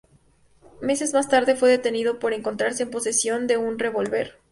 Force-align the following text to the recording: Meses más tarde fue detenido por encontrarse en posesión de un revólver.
Meses 0.81 1.13
más 1.13 1.29
tarde 1.29 1.55
fue 1.55 1.69
detenido 1.69 2.17
por 2.17 2.33
encontrarse 2.33 2.81
en 2.81 2.89
posesión 2.89 3.45
de 3.45 3.57
un 3.57 3.77
revólver. 3.77 4.39